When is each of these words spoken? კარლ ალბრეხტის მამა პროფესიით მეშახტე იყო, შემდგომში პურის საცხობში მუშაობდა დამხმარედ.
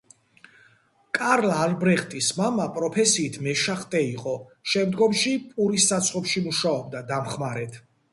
კარლ 1.17 1.51
ალბრეხტის 1.55 2.29
მამა 2.37 2.65
პროფესიით 2.77 3.37
მეშახტე 3.47 4.01
იყო, 4.13 4.33
შემდგომში 4.73 5.35
პურის 5.51 5.87
საცხობში 5.93 6.43
მუშაობდა 6.47 7.03
დამხმარედ. 7.13 7.79